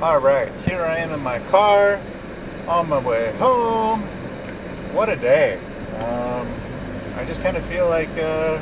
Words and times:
All 0.00 0.18
right, 0.18 0.52
here 0.64 0.84
I 0.84 0.98
am 0.98 1.10
in 1.10 1.18
my 1.18 1.40
car 1.50 2.00
on 2.68 2.88
my 2.88 3.00
way 3.00 3.36
home. 3.38 4.02
What 4.92 5.08
a 5.08 5.16
day. 5.16 5.58
Um, 5.96 6.46
I 7.16 7.24
just 7.24 7.42
kind 7.42 7.56
of 7.56 7.64
feel 7.64 7.88
like 7.88 8.08
uh, 8.10 8.60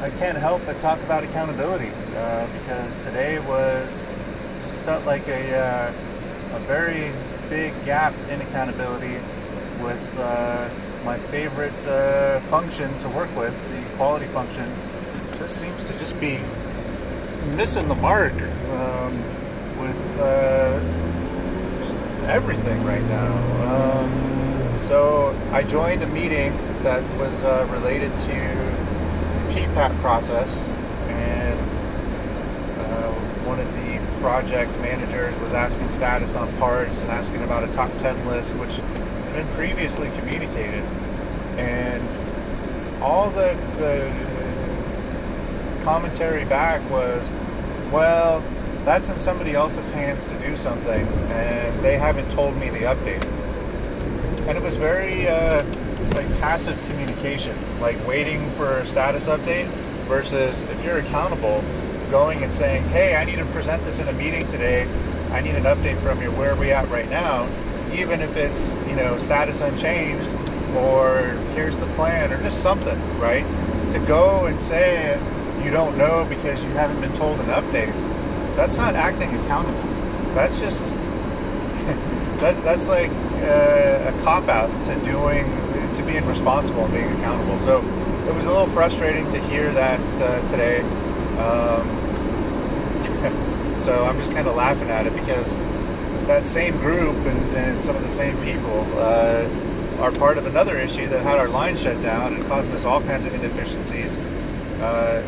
I 0.00 0.10
can't 0.10 0.38
help 0.38 0.64
but 0.64 0.78
talk 0.78 1.00
about 1.00 1.24
accountability 1.24 1.90
uh, 2.14 2.46
because 2.52 2.96
today 2.98 3.40
was 3.40 3.98
just 4.62 4.76
felt 4.84 5.04
like 5.04 5.26
a, 5.26 5.58
uh, 5.58 5.92
a 6.54 6.60
very 6.60 7.12
big 7.48 7.74
gap 7.84 8.14
in 8.30 8.40
accountability 8.40 9.18
with 9.82 10.18
uh, 10.18 10.70
my 11.04 11.18
favorite 11.18 11.74
uh, 11.84 12.38
function 12.42 12.96
to 13.00 13.08
work 13.08 13.36
with, 13.36 13.52
the 13.72 13.96
quality 13.96 14.26
function, 14.26 14.72
just 15.36 15.58
seems 15.58 15.82
to 15.82 15.98
just 15.98 16.18
be 16.20 16.38
missing 17.56 17.88
the 17.88 17.96
mark. 17.96 18.34
Um, 18.70 19.37
with 19.80 20.20
uh, 20.20 20.80
everything 22.26 22.84
right 22.84 23.04
now. 23.04 23.32
Um, 23.72 24.82
so 24.82 25.38
I 25.52 25.62
joined 25.62 26.02
a 26.02 26.06
meeting 26.08 26.56
that 26.82 27.02
was 27.18 27.42
uh, 27.42 27.66
related 27.70 28.10
to 28.18 28.26
the 28.26 29.54
PPAP 29.54 29.98
process, 30.00 30.54
and 31.08 31.58
uh, 32.80 33.12
one 33.44 33.60
of 33.60 33.66
the 33.74 34.20
project 34.20 34.78
managers 34.80 35.38
was 35.40 35.52
asking 35.52 35.90
status 35.90 36.34
on 36.34 36.54
parts 36.58 37.00
and 37.02 37.10
asking 37.10 37.42
about 37.42 37.64
a 37.68 37.72
top 37.72 37.90
10 37.98 38.26
list, 38.26 38.54
which 38.56 38.76
had 38.76 39.32
been 39.32 39.48
previously 39.48 40.10
communicated. 40.18 40.84
And 41.56 42.02
all 43.02 43.30
the, 43.30 43.56
the 43.78 44.10
commentary 45.84 46.44
back 46.44 46.88
was, 46.90 47.28
well, 47.92 48.42
that's 48.88 49.10
in 49.10 49.18
somebody 49.18 49.52
else's 49.52 49.90
hands 49.90 50.24
to 50.24 50.34
do 50.38 50.56
something, 50.56 51.06
and 51.30 51.84
they 51.84 51.98
haven't 51.98 52.30
told 52.30 52.56
me 52.56 52.70
the 52.70 52.78
update. 52.78 53.22
And 54.48 54.56
it 54.56 54.62
was 54.62 54.76
very 54.76 55.28
uh, 55.28 55.62
like 56.14 56.26
passive 56.40 56.78
communication, 56.88 57.54
like 57.82 57.98
waiting 58.06 58.50
for 58.52 58.78
a 58.78 58.86
status 58.86 59.26
update 59.26 59.68
versus 60.08 60.62
if 60.62 60.82
you're 60.82 61.00
accountable, 61.00 61.62
going 62.10 62.42
and 62.42 62.50
saying, 62.50 62.82
"Hey, 62.84 63.14
I 63.14 63.26
need 63.26 63.36
to 63.36 63.44
present 63.46 63.84
this 63.84 63.98
in 63.98 64.08
a 64.08 64.12
meeting 64.14 64.46
today. 64.46 64.88
I 65.32 65.42
need 65.42 65.54
an 65.54 65.64
update 65.64 66.00
from 66.00 66.22
you. 66.22 66.30
Where 66.30 66.54
are 66.54 66.56
we 66.56 66.72
at 66.72 66.88
right 66.88 67.10
now?" 67.10 67.46
Even 67.92 68.22
if 68.22 68.38
it's 68.38 68.70
you 68.88 68.96
know 68.96 69.18
status 69.18 69.60
unchanged, 69.60 70.30
or 70.74 71.36
here's 71.54 71.76
the 71.76 71.88
plan, 71.88 72.32
or 72.32 72.42
just 72.42 72.62
something, 72.62 72.98
right? 73.18 73.44
To 73.92 73.98
go 73.98 74.46
and 74.46 74.58
say 74.58 75.20
you 75.62 75.70
don't 75.70 75.98
know 75.98 76.24
because 76.26 76.64
you 76.64 76.70
haven't 76.70 77.02
been 77.02 77.14
told 77.18 77.38
an 77.40 77.48
update 77.48 78.07
that's 78.58 78.76
not 78.76 78.96
acting 78.96 79.32
accountable. 79.36 79.84
That's 80.34 80.58
just 80.58 80.82
that, 82.40 82.60
that's 82.64 82.88
like 82.88 83.10
uh, 83.10 84.12
a 84.12 84.20
cop 84.24 84.48
out 84.48 84.84
to 84.86 84.96
doing 85.04 85.44
to 85.94 86.02
being 86.02 86.26
responsible 86.26 86.84
and 86.84 86.92
being 86.92 87.12
accountable. 87.12 87.60
So 87.60 87.78
it 88.28 88.34
was 88.34 88.46
a 88.46 88.50
little 88.50 88.66
frustrating 88.66 89.28
to 89.28 89.40
hear 89.42 89.72
that 89.74 90.00
uh, 90.20 90.44
today. 90.48 90.80
Um, 91.38 91.88
so 93.80 94.04
I'm 94.04 94.18
just 94.18 94.32
kind 94.32 94.48
of 94.48 94.56
laughing 94.56 94.90
at 94.90 95.06
it 95.06 95.14
because 95.14 95.54
that 96.26 96.44
same 96.44 96.78
group 96.78 97.14
and, 97.14 97.56
and 97.56 97.82
some 97.82 97.94
of 97.94 98.02
the 98.02 98.10
same 98.10 98.36
people 98.42 98.84
uh, 98.96 99.48
are 100.00 100.10
part 100.10 100.36
of 100.36 100.46
another 100.46 100.76
issue 100.76 101.06
that 101.08 101.22
had 101.22 101.38
our 101.38 101.48
line 101.48 101.76
shut 101.76 102.02
down 102.02 102.34
and 102.34 102.44
causing 102.46 102.74
us 102.74 102.84
all 102.84 103.00
kinds 103.02 103.24
of 103.24 103.34
inefficiencies. 103.34 104.16
Uh, 104.80 105.22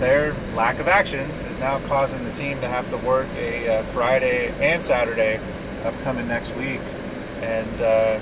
their 0.00 0.34
lack 0.54 0.78
of 0.78 0.88
action 0.88 1.30
is 1.50 1.58
now 1.58 1.78
causing 1.86 2.24
the 2.24 2.32
team 2.32 2.60
to 2.62 2.66
have 2.66 2.88
to 2.90 2.96
work 2.96 3.28
a 3.36 3.68
uh, 3.68 3.82
Friday 3.84 4.48
and 4.58 4.82
Saturday 4.82 5.38
upcoming 5.84 6.26
next 6.26 6.56
week. 6.56 6.80
And, 7.42 7.80
uh, 7.80 8.18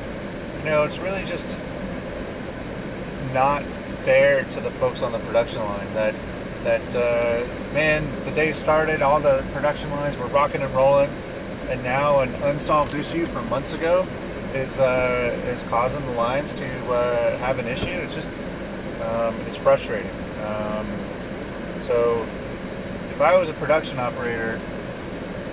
you 0.58 0.64
know, 0.64 0.82
it's 0.82 0.98
really 0.98 1.24
just 1.24 1.56
not 3.32 3.62
fair 4.04 4.44
to 4.44 4.60
the 4.60 4.70
folks 4.72 5.02
on 5.02 5.12
the 5.12 5.18
production 5.20 5.62
line 5.62 5.94
that, 5.94 6.14
that 6.64 6.94
uh, 6.96 7.72
man, 7.72 8.24
the 8.24 8.32
day 8.32 8.52
started, 8.52 9.00
all 9.00 9.20
the 9.20 9.44
production 9.52 9.90
lines 9.90 10.16
were 10.16 10.26
rocking 10.26 10.62
and 10.62 10.74
rolling, 10.74 11.10
and 11.68 11.82
now 11.84 12.20
an 12.20 12.34
unsolved 12.42 12.94
issue 12.94 13.26
from 13.26 13.48
months 13.48 13.72
ago 13.72 14.06
is, 14.52 14.80
uh, 14.80 15.40
is 15.46 15.62
causing 15.64 16.04
the 16.06 16.12
lines 16.12 16.52
to 16.54 16.66
uh, 16.90 17.38
have 17.38 17.58
an 17.58 17.66
issue. 17.66 17.86
It's 17.86 18.14
just, 18.14 18.28
um, 19.00 19.34
it's 19.42 19.56
frustrating. 19.56 20.10
Um, 20.44 21.07
so 21.80 22.26
if 23.10 23.20
I 23.20 23.36
was 23.36 23.48
a 23.48 23.54
production 23.54 23.98
operator, 23.98 24.60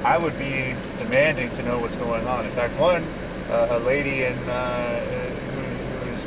I 0.04 0.18
would 0.18 0.38
be 0.38 0.76
demanding 1.00 1.50
to 1.52 1.64
know 1.64 1.80
what's 1.80 1.96
going 1.96 2.28
on. 2.28 2.46
In 2.46 2.52
fact, 2.52 2.80
one, 2.80 3.04
uh, 3.50 3.70
a 3.72 3.80
lady 3.80 4.24
in, 4.24 4.38
uh, 4.48 5.00
who, 5.00 6.10
is 6.12 6.26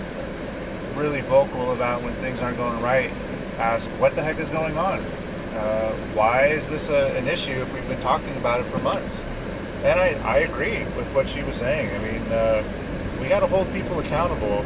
really 0.97 1.21
vocal 1.21 1.73
about 1.73 2.03
when 2.03 2.15
things 2.17 2.41
aren't 2.41 2.57
going 2.57 2.83
right 2.83 3.11
asked, 3.59 3.89
What 3.99 4.15
the 4.15 4.23
heck 4.23 4.39
is 4.39 4.49
going 4.49 4.77
on? 4.77 5.01
Uh, 5.55 5.93
why 6.15 6.47
is 6.47 6.67
this 6.67 6.89
a, 6.89 7.17
an 7.17 7.27
issue 7.29 7.53
if 7.53 7.73
we've 7.73 7.89
been 7.89 8.01
talking 8.01 8.37
about 8.37 8.61
it 8.61 8.67
for 8.67 8.79
months? 8.79 9.21
And 9.85 9.99
I, 9.99 10.15
I 10.25 10.39
agree 10.39 10.85
with 10.97 11.13
what 11.15 11.29
she 11.29 11.43
was 11.43 11.57
saying. 11.57 11.95
I 11.95 11.99
mean, 11.99 12.33
uh, 12.33 12.65
we 13.21 13.29
got 13.29 13.41
to 13.41 13.47
hold 13.47 13.73
people 13.73 13.99
accountable. 14.01 14.65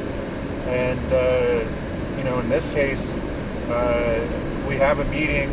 And, 0.69 1.13
uh, 1.13 2.17
you 2.17 2.25
know, 2.25 2.41
in 2.41 2.49
this 2.49 2.67
case, 2.69 3.13
uh, 3.69 4.52
we 4.67 4.77
have 4.77 4.99
a 4.99 5.05
meeting 5.07 5.51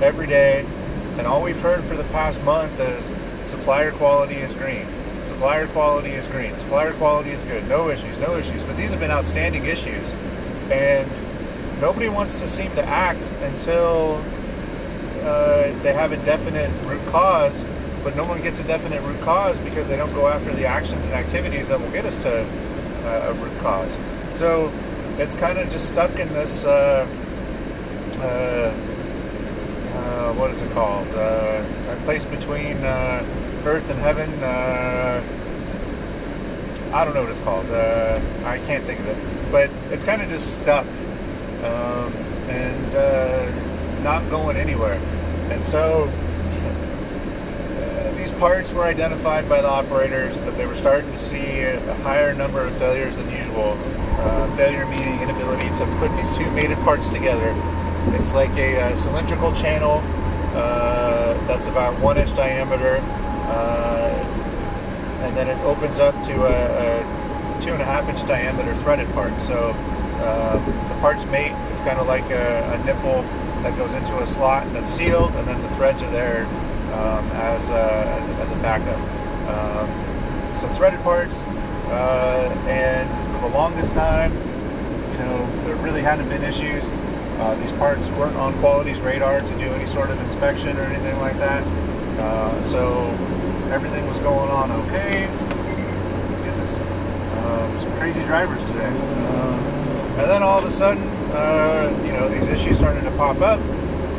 every 0.00 0.26
day, 0.26 0.64
and 1.18 1.26
all 1.26 1.42
we've 1.42 1.60
heard 1.60 1.84
for 1.84 1.96
the 1.96 2.04
past 2.04 2.42
month 2.42 2.78
is 2.80 3.12
supplier 3.48 3.92
quality 3.92 4.34
is 4.34 4.54
green. 4.54 4.86
Supplier 5.22 5.66
quality 5.68 6.10
is 6.10 6.26
green. 6.28 6.56
Supplier 6.56 6.92
quality 6.94 7.30
is 7.30 7.42
good. 7.42 7.66
No 7.68 7.88
issues, 7.88 8.18
no 8.18 8.36
issues. 8.36 8.62
But 8.62 8.76
these 8.76 8.90
have 8.92 9.00
been 9.00 9.10
outstanding 9.10 9.64
issues, 9.66 10.12
and 10.70 11.10
nobody 11.80 12.08
wants 12.08 12.34
to 12.36 12.48
seem 12.48 12.74
to 12.76 12.82
act 12.84 13.30
until 13.42 14.22
uh, 15.22 15.72
they 15.82 15.92
have 15.92 16.12
a 16.12 16.16
definite 16.18 16.70
root 16.86 17.04
cause. 17.08 17.64
But 18.04 18.14
no 18.14 18.24
one 18.24 18.40
gets 18.40 18.60
a 18.60 18.64
definite 18.64 19.02
root 19.02 19.20
cause 19.20 19.58
because 19.58 19.88
they 19.88 19.96
don't 19.96 20.14
go 20.14 20.28
after 20.28 20.54
the 20.54 20.64
actions 20.64 21.06
and 21.06 21.14
activities 21.14 21.68
that 21.68 21.80
will 21.80 21.90
get 21.90 22.04
us 22.04 22.18
to 22.18 22.42
uh, 23.04 23.30
a 23.30 23.34
root 23.34 23.58
cause. 23.58 23.96
So 24.32 24.72
it's 25.18 25.34
kind 25.34 25.58
of 25.58 25.68
just 25.70 25.88
stuck 25.88 26.18
in 26.20 26.32
this. 26.32 26.64
Uh, 26.64 27.06
uh, 28.20 28.72
uh, 29.94 30.32
what 30.34 30.50
is 30.50 30.60
it 30.60 30.70
called? 30.72 31.08
Uh, 31.08 31.64
a 31.90 32.00
place 32.04 32.24
between 32.24 32.76
earth 33.64 33.88
and 33.90 33.98
heaven. 33.98 34.32
I 36.92 37.04
don't 37.04 37.14
know 37.14 37.22
what 37.22 37.32
it's 37.32 37.40
called. 37.40 37.66
I 37.70 38.58
can't 38.64 38.84
think 38.86 39.00
of 39.00 39.06
it. 39.06 39.52
But 39.52 39.70
it's 39.90 40.04
kind 40.04 40.22
of 40.22 40.28
just 40.28 40.54
stuck 40.54 40.86
um, 41.64 42.12
and 42.48 44.02
not 44.02 44.28
going 44.30 44.56
anywhere. 44.56 44.94
And 45.50 45.64
so 45.64 46.06
these 48.16 48.32
parts 48.32 48.72
were 48.72 48.84
identified 48.84 49.48
by 49.48 49.60
the 49.60 49.68
operators 49.68 50.40
that 50.40 50.56
they 50.56 50.66
were 50.66 50.76
starting 50.76 51.12
to 51.12 51.18
see 51.18 51.60
a 51.62 51.94
higher 51.96 52.34
number 52.34 52.60
of 52.62 52.76
failures 52.78 53.16
than 53.16 53.30
usual. 53.30 53.78
Uh, 54.18 54.56
failure 54.56 54.86
meaning 54.86 55.20
inability 55.20 55.68
to 55.68 55.86
put 55.98 56.10
these 56.16 56.34
two 56.36 56.50
mated 56.52 56.78
parts 56.78 57.10
together 57.10 57.54
it's 58.14 58.32
like 58.34 58.50
a, 58.56 58.74
a 58.76 58.80
uh, 58.86 58.96
cylindrical 58.96 59.52
channel 59.52 60.02
uh, 60.54 61.34
that's 61.46 61.66
about 61.66 61.98
one 62.00 62.16
inch 62.16 62.34
diameter, 62.34 62.98
uh, 63.48 64.22
and 65.22 65.36
then 65.36 65.48
it 65.48 65.58
opens 65.64 65.98
up 65.98 66.20
to 66.22 66.32
a, 66.44 66.98
a, 66.98 67.60
two 67.60 67.72
and 67.72 67.82
a 67.82 67.84
half 67.84 68.08
inch 68.08 68.26
diameter 68.26 68.74
threaded 68.82 69.10
part. 69.12 69.40
So 69.42 69.74
uh, 70.26 70.88
the 70.88 70.94
parts 71.00 71.26
mate. 71.26 71.52
It's 71.72 71.80
kind 71.80 71.98
of 71.98 72.06
like 72.06 72.24
a, 72.30 72.72
a, 72.72 72.84
nipple 72.84 73.22
that 73.62 73.76
goes 73.76 73.92
into 73.92 74.18
a 74.22 74.26
slot 74.26 74.72
that's 74.72 74.90
sealed, 74.90 75.34
and 75.34 75.46
then 75.46 75.60
the 75.60 75.68
threads 75.76 76.02
are 76.02 76.10
there 76.10 76.46
um, 76.94 77.28
as, 77.32 77.68
a, 77.68 77.72
as, 77.72 78.28
as, 78.40 78.50
a 78.50 78.56
backup. 78.56 78.98
Um, 79.48 80.56
so 80.56 80.68
threaded 80.74 81.00
parts, 81.02 81.42
uh, 81.90 82.64
and 82.66 83.08
for 83.34 83.48
the 83.48 83.54
longest 83.54 83.92
time, 83.92 84.32
you 85.12 85.18
know, 85.18 85.64
there 85.64 85.76
really 85.76 86.02
hadn't 86.02 86.28
been 86.28 86.42
issues. 86.42 86.88
Uh, 87.38 87.54
these 87.56 87.72
parts 87.72 88.08
weren't 88.12 88.36
on 88.36 88.58
quality's 88.60 88.98
radar 89.00 89.40
to 89.40 89.58
do 89.58 89.66
any 89.66 89.86
sort 89.86 90.08
of 90.08 90.18
inspection 90.20 90.74
or 90.78 90.84
anything 90.84 91.18
like 91.18 91.36
that. 91.36 91.62
Uh, 92.18 92.62
so 92.62 93.04
everything 93.70 94.06
was 94.06 94.18
going 94.20 94.50
on 94.50 94.70
okay. 94.72 95.26
Goodness. 96.44 96.76
Um, 97.44 97.78
some 97.78 97.92
crazy 97.98 98.22
drivers 98.24 98.58
today. 98.64 98.86
Uh, 98.88 100.16
and 100.16 100.30
then 100.30 100.42
all 100.42 100.58
of 100.58 100.64
a 100.64 100.70
sudden, 100.70 101.02
uh, 101.32 102.02
you 102.06 102.12
know, 102.12 102.26
these 102.26 102.48
issues 102.48 102.78
started 102.78 103.02
to 103.02 103.10
pop 103.18 103.38
up. 103.42 103.60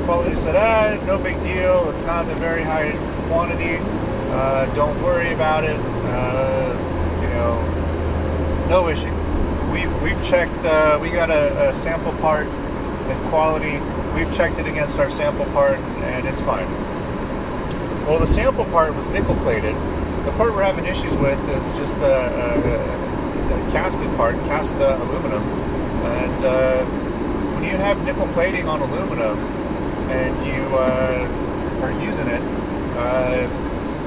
Quality 0.05 0.35
said, 0.35 0.55
ah, 0.55 1.03
no 1.05 1.17
big 1.17 1.41
deal. 1.41 1.89
It's 1.89 2.03
not 2.03 2.29
a 2.29 2.35
very 2.35 2.61
high 2.61 2.91
quantity. 3.29 3.77
Uh, 4.29 4.67
don't 4.75 5.01
worry 5.01 5.33
about 5.33 5.63
it. 5.63 5.75
you 5.75 7.29
know, 7.33 8.67
no 8.69 8.89
issue. 8.89 9.11
We, 9.71 9.87
we've 10.03 10.23
checked, 10.23 10.53
we 11.01 11.09
got 11.09 11.31
a, 11.31 11.69
a 11.69 11.73
sample 11.73 12.13
part 12.19 12.47
and 13.09 13.29
quality. 13.29 13.79
We've 14.13 14.33
checked 14.35 14.57
it 14.59 14.67
against 14.67 14.97
our 14.97 15.09
sample 15.09 15.45
part, 15.47 15.77
and 15.77 16.27
it's 16.27 16.41
fine. 16.41 16.69
Well, 18.05 18.19
the 18.19 18.27
sample 18.27 18.65
part 18.65 18.95
was 18.95 19.07
nickel 19.09 19.35
plated. 19.37 19.75
The 20.25 20.31
part 20.37 20.53
we're 20.53 20.63
having 20.63 20.85
issues 20.85 21.15
with 21.17 21.39
is 21.49 21.71
just 21.77 21.97
a, 21.97 22.05
a, 22.05 23.67
a 23.67 23.71
casted 23.71 24.09
part, 24.15 24.35
cast 24.45 24.75
uh, 24.75 24.97
aluminum. 25.01 25.43
And 25.43 26.45
uh, 26.45 26.85
when 27.55 27.63
you 27.63 27.77
have 27.77 28.01
nickel 28.05 28.27
plating 28.29 28.67
on 28.67 28.81
aluminum 28.81 29.37
and 30.09 30.47
you 30.47 30.63
uh, 30.77 31.81
are 31.83 31.91
using 32.01 32.27
it, 32.27 32.41
uh, 32.97 33.47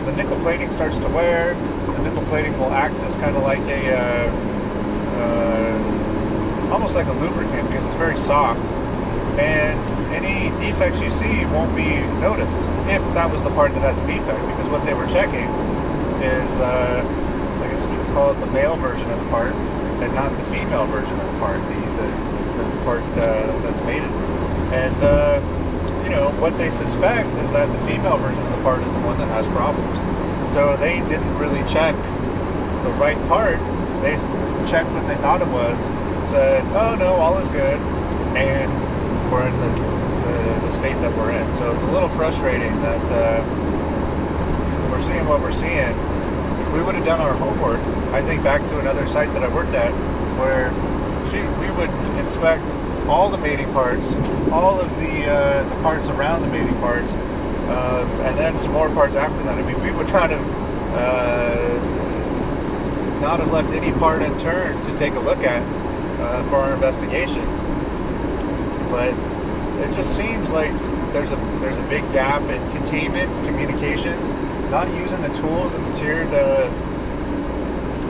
the 0.06 0.12
nickel 0.12 0.38
plating 0.40 0.72
starts 0.72 0.98
to 0.98 1.08
wear. 1.08 1.54
The 1.54 2.02
nickel 2.02 2.24
plating 2.24 2.58
will 2.58 2.72
act 2.72 2.94
as 3.00 3.16
kind 3.16 3.36
of 3.36 3.42
like 3.42 3.60
a, 3.60 3.94
uh, 3.94 4.30
uh, 5.20 6.72
almost 6.72 6.94
like 6.94 7.06
a 7.06 7.12
lubricant 7.12 7.68
because 7.68 7.86
it's 7.86 7.96
very 7.96 8.16
soft. 8.16 8.66
And 9.38 9.78
any 10.12 10.50
defects 10.58 11.00
you 11.00 11.10
see 11.10 11.44
won't 11.46 11.74
be 11.76 12.00
noticed 12.20 12.60
if 12.90 13.02
that 13.14 13.30
was 13.30 13.42
the 13.42 13.50
part 13.50 13.72
that 13.74 13.80
has 13.80 14.02
a 14.02 14.06
defect 14.06 14.40
because 14.48 14.68
what 14.68 14.84
they 14.84 14.94
were 14.94 15.06
checking 15.06 15.48
is, 16.22 16.50
uh, 16.60 17.04
I 17.62 17.68
guess 17.70 17.86
we 17.86 17.96
could 17.96 18.12
call 18.14 18.32
it 18.32 18.40
the 18.40 18.46
male 18.46 18.76
version 18.76 19.10
of 19.10 19.18
the 19.18 19.30
part 19.30 19.54
and 19.54 20.14
not 20.14 20.36
the 20.36 20.44
female 20.50 20.86
version 20.86 21.18
of 21.18 21.26
the 21.32 21.38
part, 21.38 21.60
the, 21.60 21.80
the, 21.96 22.08
the 22.58 22.84
part 22.84 23.02
uh, 23.16 23.58
that's 23.62 23.80
mated. 23.82 24.10
And, 24.72 24.96
uh, 25.02 25.40
you 26.04 26.10
know, 26.10 26.30
what 26.40 26.56
they 26.58 26.70
suspect 26.70 27.28
is 27.38 27.52
that 27.52 27.70
the 27.70 27.86
female 27.86 28.18
version 28.18 28.42
of 28.42 28.56
the 28.56 28.62
part 28.62 28.82
is 28.82 28.92
the 28.92 29.00
one 29.00 29.18
that 29.18 29.28
has 29.28 29.46
problems. 29.48 29.98
So 30.52 30.76
they 30.76 31.00
didn't 31.08 31.38
really 31.38 31.62
check 31.68 31.94
the 32.82 32.92
right 32.98 33.18
part. 33.28 33.58
They 34.02 34.16
checked 34.66 34.90
what 34.90 35.06
they 35.06 35.16
thought 35.16 35.42
it 35.42 35.48
was, 35.48 35.80
said, 36.28 36.64
oh 36.74 36.94
no, 36.96 37.14
all 37.14 37.38
is 37.38 37.48
good, 37.48 37.78
and 38.36 38.89
we're 39.30 39.46
in 39.46 39.60
the, 39.60 39.68
the, 39.68 40.66
the 40.66 40.70
state 40.70 40.94
that 41.00 41.16
we're 41.16 41.30
in. 41.30 41.52
So 41.54 41.72
it's 41.72 41.82
a 41.82 41.90
little 41.90 42.08
frustrating 42.10 42.80
that 42.80 43.02
uh, 43.10 44.90
we're 44.90 45.02
seeing 45.02 45.26
what 45.26 45.40
we're 45.40 45.52
seeing. 45.52 45.94
If 46.60 46.72
we 46.72 46.82
would 46.82 46.94
have 46.94 47.04
done 47.04 47.20
our 47.20 47.34
homework, 47.34 47.80
I 48.12 48.22
think 48.22 48.42
back 48.42 48.66
to 48.66 48.78
another 48.78 49.06
site 49.06 49.32
that 49.34 49.42
I 49.42 49.48
worked 49.48 49.74
at 49.74 49.92
where 50.38 50.70
she, 51.30 51.38
we 51.60 51.70
would 51.76 51.90
inspect 52.18 52.72
all 53.08 53.30
the 53.30 53.38
mating 53.38 53.72
parts, 53.72 54.12
all 54.52 54.80
of 54.80 54.90
the, 54.96 55.26
uh, 55.26 55.68
the 55.68 55.82
parts 55.82 56.08
around 56.08 56.42
the 56.42 56.48
mating 56.48 56.76
parts, 56.76 57.12
um, 57.14 58.08
and 58.22 58.38
then 58.38 58.58
some 58.58 58.72
more 58.72 58.88
parts 58.90 59.16
after 59.16 59.42
that. 59.44 59.58
I 59.58 59.62
mean, 59.62 59.80
we 59.80 59.92
would 59.92 60.08
not 60.12 60.30
have 60.30 60.70
uh, 60.90 61.90
not 63.20 63.38
have 63.38 63.52
left 63.52 63.70
any 63.70 63.92
part 63.92 64.22
unturned 64.22 64.84
to 64.84 64.96
take 64.96 65.14
a 65.14 65.20
look 65.20 65.38
at 65.38 65.62
uh, 66.20 66.42
for 66.48 66.56
our 66.56 66.74
investigation. 66.74 67.42
But 68.90 69.14
it 69.84 69.92
just 69.92 70.14
seems 70.16 70.50
like 70.50 70.72
there's 71.12 71.32
a 71.32 71.36
there's 71.60 71.78
a 71.78 71.82
big 71.84 72.02
gap 72.12 72.42
in 72.42 72.70
containment, 72.72 73.30
communication, 73.46 74.18
not 74.70 74.88
using 74.96 75.22
the 75.22 75.32
tools 75.40 75.74
of 75.74 75.84
the 75.86 75.92
tiered 75.92 76.28
uh, 76.28 76.68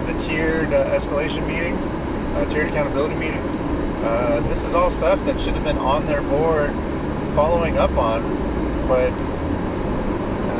the 0.07 0.19
tiered 0.19 0.73
uh, 0.73 0.99
escalation 0.99 1.47
meetings, 1.47 1.87
uh, 2.37 2.45
tiered 2.51 2.69
accountability 2.69 3.15
meetings. 3.15 3.53
Uh, 4.03 4.45
this 4.49 4.65
is 4.65 4.75
all 4.75 4.91
stuff 4.91 5.23
that 5.27 5.41
should 5.41 5.55
have 5.55 5.65
been 5.65 5.79
on 5.79 6.07
their 6.07 6.23
board, 6.23 6.71
following 7.35 7.77
up 7.77 7.93
on, 7.93 8.23
but 8.89 9.13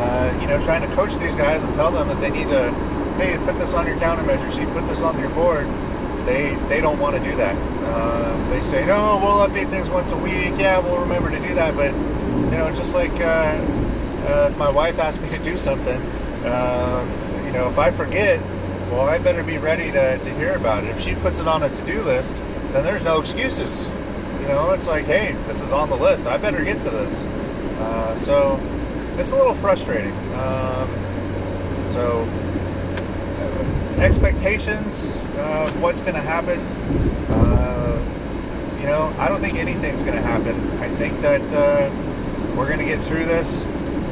uh, 0.01 0.39
you 0.41 0.47
know, 0.47 0.61
trying 0.61 0.81
to 0.81 0.95
coach 0.95 1.17
these 1.19 1.35
guys 1.35 1.65
and 1.65 1.75
tell 1.75 1.91
them 1.93 2.09
that 2.09 2.21
they 2.21 2.31
need 2.31 2.49
to, 2.49 2.71
hey, 3.19 3.37
put 3.45 3.59
this 3.59 3.75
on 3.75 3.87
your 3.87 3.97
countermeasure 3.97 4.51
sheet, 4.51 4.67
put 4.73 4.87
this 4.89 5.03
on 5.03 5.19
your 5.19 5.29
board. 5.31 5.67
They 6.27 6.55
they 6.69 6.81
don't 6.81 6.99
want 6.99 7.17
to 7.17 7.23
do 7.23 7.37
that. 7.37 7.57
Uh, 7.85 8.51
they 8.51 8.61
say, 8.61 8.85
no, 8.87 9.19
we'll 9.23 9.47
update 9.47 9.71
things 9.71 9.89
once 9.91 10.13
a 10.13 10.17
week. 10.17 10.59
Yeah, 10.59 10.79
we'll 10.79 10.99
remember 10.99 11.31
to 11.31 11.41
do 11.41 11.55
that. 11.55 11.75
But 11.75 11.93
you 11.93 12.59
know, 12.59 12.73
just 12.75 12.95
like 12.95 13.13
uh, 13.13 13.57
uh, 14.27 14.55
my 14.57 14.71
wife 14.71 14.99
asked 14.99 15.21
me 15.21 15.29
to 15.31 15.39
do 15.39 15.57
something, 15.57 15.97
um, 16.47 17.09
you 17.45 17.53
know, 17.53 17.69
if 17.71 17.79
I 17.79 17.91
forget, 17.91 18.41
well, 18.91 19.03
I 19.03 19.19
better 19.19 19.43
be 19.43 19.59
ready 19.59 19.91
to, 19.93 20.19
to 20.19 20.35
hear 20.35 20.55
about 20.55 20.85
it. 20.85 20.91
If 20.91 21.01
she 21.01 21.15
puts 21.15 21.39
it 21.39 21.49
on 21.49 21.63
a 21.63 21.69
to-do 21.69 22.03
list, 22.03 22.37
then 22.73 22.85
there's 22.85 23.03
no 23.03 23.21
excuses. 23.21 23.87
You 24.41 24.49
know, 24.49 24.71
it's 24.71 24.87
like, 24.87 25.05
hey, 25.05 25.37
this 25.47 25.61
is 25.61 25.73
on 25.73 25.91
the 25.91 25.97
list. 25.97 26.27
I 26.27 26.37
better 26.39 26.65
get 26.65 26.83
to 26.83 26.91
this. 26.91 27.25
Uh, 27.81 28.19
so 28.19 28.61
it's 29.17 29.31
a 29.31 29.37
little 29.37 29.55
frustrating. 29.55 30.13
Um, 30.35 30.89
so 31.87 32.29
expectations 34.01 35.03
of 35.41 35.81
what's 35.81 36.01
going 36.01 36.15
to 36.15 36.21
happen. 36.21 36.61
Uh, 37.31 38.79
you 38.81 38.87
know, 38.87 39.15
I 39.19 39.29
don't 39.29 39.41
think 39.41 39.59
anything's 39.59 40.03
going 40.03 40.17
to 40.17 40.23
happen. 40.23 40.79
I 40.79 40.89
think 40.97 41.21
that 41.23 41.53
uh, 41.53 41.91
we're 42.57 42.67
going 42.67 42.79
to 42.79 42.85
get 42.85 43.03
through 43.03 43.25
this. 43.25 43.63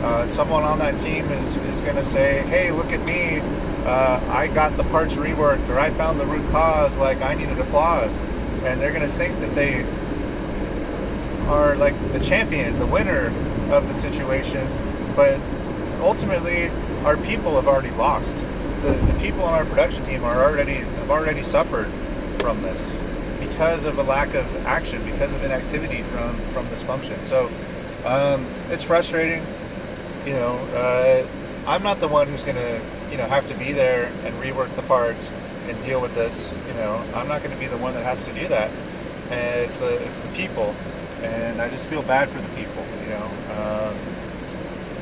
Uh, 0.03 0.27
someone 0.27 0.63
on 0.63 0.79
that 0.79 0.99
team 0.99 1.29
is, 1.31 1.57
is 1.57 1.81
going 1.81 1.97
to 1.97 2.05
say, 2.05 2.43
hey, 2.43 2.71
look 2.71 2.93
at 2.93 3.05
me. 3.05 3.41
Uh, 3.85 4.21
I 4.29 4.49
got 4.49 4.77
the 4.77 4.85
parts 4.85 5.15
reworked 5.15 5.69
or 5.69 5.79
I 5.79 5.91
found 5.91 6.21
the 6.21 6.27
root 6.27 6.49
cause, 6.51 6.99
like 6.99 7.21
I 7.21 7.35
needed 7.35 7.59
applause. 7.59 8.17
And 8.65 8.81
they're 8.81 8.93
going 8.93 9.09
to 9.09 9.17
think 9.17 9.41
that 9.41 9.55
they 9.55 9.85
are 11.49 11.75
like 11.77 11.95
the 12.13 12.21
champion, 12.21 12.79
the 12.79 12.87
winner 12.87 13.33
of 13.73 13.89
the 13.89 13.95
situation. 13.95 14.69
But 15.17 15.41
ultimately, 16.01 16.69
our 17.05 17.17
people 17.17 17.55
have 17.57 17.67
already 17.67 17.91
lost. 17.91 18.37
The, 18.83 18.93
the 18.93 19.19
people 19.21 19.43
on 19.43 19.55
our 19.55 19.65
production 19.65 20.05
team 20.05 20.23
are 20.23 20.45
already 20.45 20.85
have 21.09 21.19
already 21.19 21.43
suffered 21.43 21.91
from 22.39 22.61
this 22.63 22.93
because 23.41 23.85
of 23.85 23.99
a 23.99 24.03
lack 24.03 24.35
of 24.35 24.45
action, 24.67 25.03
because 25.11 25.33
of 25.33 25.43
inactivity 25.43 26.03
from 26.03 26.39
from 26.53 26.69
this 26.69 26.83
function. 26.83 27.23
So 27.25 27.51
um, 28.05 28.47
it's 28.71 28.83
frustrating. 28.83 29.45
You 30.27 30.35
know, 30.35 30.57
uh, 30.75 31.27
I'm 31.67 31.83
not 31.83 32.01
the 32.01 32.09
one 32.09 32.29
who's 32.29 32.43
going 32.43 32.57
to 32.57 32.85
you 33.11 33.17
know 33.17 33.27
have 33.27 33.47
to 33.49 33.55
be 33.55 33.73
there 33.73 34.07
and 34.25 34.35
rework 34.43 34.75
the 34.77 34.83
parts 34.83 35.31
and 35.67 35.83
deal 35.83 36.01
with 36.01 36.15
this. 36.15 36.55
You 36.67 36.75
know, 36.75 37.03
I'm 37.15 37.29
not 37.29 37.43
going 37.43 37.55
to 37.55 37.61
be 37.61 37.67
the 37.67 37.79
one 37.79 37.95
that 37.95 38.05
has 38.05 38.25
to 38.25 38.33
do 38.35 38.47
that. 38.49 38.71
And 39.31 39.61
it's 39.61 39.79
the 39.79 40.03
it's 40.05 40.19
the 40.19 40.29
people, 40.29 40.75
and 41.23 41.61
I 41.61 41.71
just 41.71 41.87
feel 41.87 42.03
bad 42.03 42.29
for 42.31 42.41
the 42.41 42.49
people. 42.49 42.85
You 43.03 43.11
know, 43.11 43.25
um, 43.57 43.97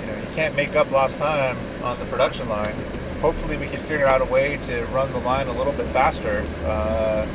you 0.01 0.07
know, 0.07 0.19
you 0.19 0.35
can't 0.35 0.55
make 0.55 0.77
up 0.77 0.91
lost 0.91 1.19
time 1.19 1.59
on 1.83 1.99
the 1.99 2.05
production 2.07 2.49
line. 2.49 2.77
Hopefully, 3.21 3.57
we 3.57 3.67
can 3.67 3.81
figure 3.81 4.07
out 4.07 4.21
a 4.21 4.27
way 4.27 4.59
to 4.59 4.85
run 4.87 5.11
the 5.13 5.19
line 5.21 5.49
a 5.49 5.53
little 5.53 5.73
bit 5.73 5.91
faster. 5.93 6.45
Uh, 6.65 7.27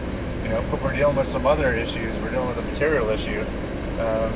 you 0.44 0.50
know, 0.50 0.64
but 0.70 0.82
we're 0.82 0.96
dealing 0.96 1.16
with 1.16 1.26
some 1.26 1.48
other 1.48 1.74
issues. 1.74 2.18
We're 2.20 2.30
dealing 2.30 2.50
with 2.50 2.60
a 2.60 2.62
material 2.62 3.10
issue, 3.10 3.42
um, 4.00 4.34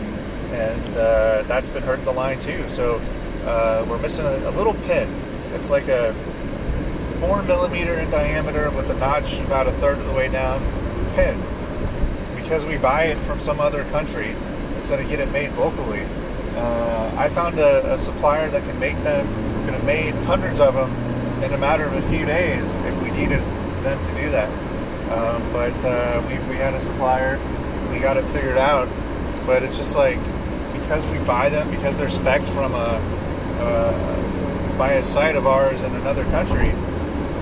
and 0.52 0.98
uh, 0.98 1.44
that's 1.44 1.70
been 1.70 1.84
hurting 1.84 2.06
the 2.06 2.12
line 2.12 2.40
too. 2.40 2.68
So 2.68 3.00
uh, 3.46 3.86
we're 3.88 4.00
missing 4.00 4.26
a, 4.26 4.50
a 4.50 4.52
little 4.52 4.74
pin. 4.74 5.08
It's 5.54 5.70
like 5.70 5.88
a 5.88 6.16
four 7.20 7.44
millimeter 7.44 7.94
in 8.00 8.10
diameter 8.10 8.72
with 8.72 8.90
a 8.90 8.96
notch 8.96 9.40
about 9.40 9.68
a 9.68 9.72
third 9.74 10.00
of 10.00 10.06
the 10.06 10.14
way 10.14 10.28
down 10.30 10.62
pin. 11.14 11.42
Because 12.36 12.66
we 12.66 12.78
buy 12.78 13.04
it 13.06 13.20
from 13.20 13.40
some 13.40 13.60
other 13.60 13.84
country 13.86 14.36
instead 14.78 15.00
of 15.00 15.08
get 15.10 15.20
it 15.20 15.32
made 15.32 15.54
locally, 15.54 16.04
uh, 16.56 17.12
I 17.18 17.30
found 17.30 17.60
a, 17.60 17.94
a, 17.94 17.98
supplier 17.98 18.50
that 18.50 18.64
can 18.64 18.80
make 18.80 18.96
them, 19.04 19.28
could 19.66 19.74
have 19.74 19.84
made 19.84 20.14
hundreds 20.26 20.60
of 20.60 20.74
them 20.74 21.05
in 21.44 21.54
a 21.54 21.58
matter 21.58 21.86
of 21.86 21.94
a 21.94 22.02
few 22.10 22.26
days 22.26 22.70
if 22.70 23.02
we 23.02 23.12
needed 23.12 23.42
them 23.84 24.04
to 24.06 24.22
do 24.22 24.30
that. 24.32 24.50
Um, 25.12 25.52
but 25.54 25.74
uh, 25.86 26.22
we, 26.28 26.38
we 26.50 26.56
had 26.56 26.74
a 26.74 26.82
supplier, 26.82 27.38
we 27.92 28.00
got 28.00 28.18
it 28.18 28.26
figured 28.32 28.58
out, 28.58 28.90
but 29.46 29.64
it's 29.64 29.78
just 29.78 29.96
like, 29.96 30.20
because 30.74 31.06
we 31.08 31.20
buy 31.26 31.50
them, 31.50 31.70
because 31.70 31.96
they're 31.98 32.10
spec'd 32.10 32.50
from 32.50 32.74
a, 32.74 33.00
uh, 33.60 34.78
by 34.78 34.94
a 34.94 35.04
site 35.04 35.36
of 35.36 35.46
ours 35.46 35.84
in 35.84 35.94
another 35.96 36.24
country, 36.26 36.70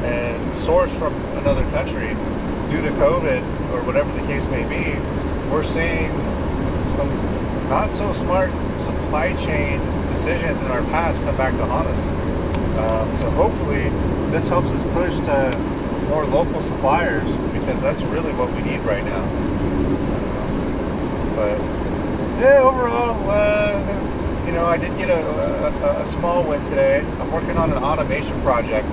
and 0.04 0.52
sourced 0.52 0.98
from 1.00 1.14
another 1.38 1.64
country 1.72 2.10
due 2.70 2.82
to 2.82 2.90
COVID 3.00 3.72
or 3.72 3.82
whatever 3.84 4.12
the 4.12 4.26
case 4.28 4.48
may 4.48 4.64
be, 4.64 5.00
we're 5.50 5.64
seeing 5.64 6.12
some 6.86 7.10
not 7.70 7.94
so 7.94 8.12
smart 8.12 8.52
supply 8.82 9.34
chain 9.36 9.80
decisions 10.10 10.62
in 10.62 10.70
our 10.70 10.84
past 10.84 11.22
come 11.24 11.38
back 11.38 11.56
to 11.56 11.66
haunt 11.66 11.88
us. 11.88 12.33
Um, 12.78 13.18
so 13.18 13.30
hopefully 13.32 13.90
this 14.32 14.48
helps 14.48 14.72
us 14.72 14.84
push 14.94 15.16
to 15.26 15.58
more 16.10 16.26
local 16.26 16.62
suppliers 16.62 17.30
because 17.54 17.82
that's 17.82 18.04
really 18.04 18.34
what 18.34 18.52
we 18.54 18.62
need 18.62 18.80
right 18.82 19.04
now. 19.04 19.26
But 21.36 21.60
yeah, 22.40 22.62
overall, 22.62 23.30
uh, 23.30 24.46
you 24.46 24.52
know, 24.52 24.66
I 24.66 24.78
did 24.78 24.98
get 24.98 25.10
a, 25.10 25.22
a, 25.86 26.02
a 26.02 26.06
small 26.06 26.44
win 26.44 26.64
today. 26.66 27.00
I'm 27.00 27.32
working 27.32 27.58
on 27.58 27.72
an 27.72 27.84
automation 27.84 28.42
project 28.42 28.88